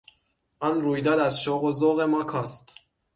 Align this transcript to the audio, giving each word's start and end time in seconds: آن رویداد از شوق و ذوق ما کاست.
آن 0.59 0.81
رویداد 0.81 1.19
از 1.19 1.41
شوق 1.43 1.63
و 1.63 1.71
ذوق 1.71 2.01
ما 2.01 2.23
کاست. 2.23 2.75